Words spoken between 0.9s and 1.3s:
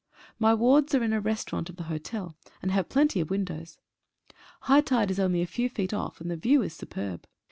are in the